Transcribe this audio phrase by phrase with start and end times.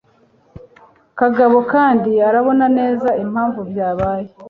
[1.19, 4.27] Kagabo, kandi urabona neza impamvu byabaye,